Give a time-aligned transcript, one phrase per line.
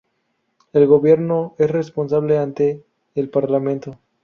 [0.73, 3.99] El Gobierno es responsable ante el Parlamento.